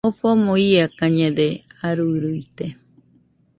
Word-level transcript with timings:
Jofomo 0.05 0.53
iakañede, 0.71 1.47
aruiruite 1.87 2.65